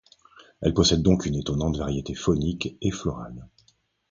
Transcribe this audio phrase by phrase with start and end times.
[0.61, 3.47] Elle possède donc une étonnante variété faunique et florale.